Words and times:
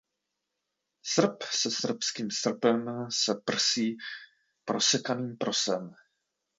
Srb 1.05 1.43
se 1.43 1.71
srbským 1.71 2.31
srpem 2.31 2.85
se 3.11 3.33
prsí 3.45 3.95
prosekaným 4.65 5.37
prosem. 5.37 5.93